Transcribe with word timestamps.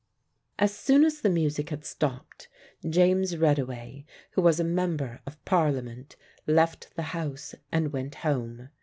As 0.57 0.73
soon 0.75 1.03
as 1.05 1.21
the 1.21 1.29
music 1.29 1.69
had 1.69 1.85
stopped, 1.85 2.47
James 2.89 3.35
Reddaway, 3.37 4.03
who 4.31 4.41
was 4.41 4.59
a 4.59 4.63
Member 4.63 5.21
of 5.27 5.37
Parliament, 5.45 6.15
left 6.47 6.95
the 6.95 7.03
house 7.13 7.53
and 7.71 7.93
went 7.93 8.15
home. 8.15 8.69